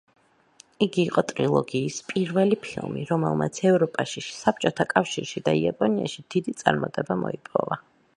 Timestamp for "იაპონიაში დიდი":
5.61-6.55